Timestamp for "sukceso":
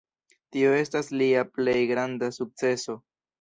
2.39-2.99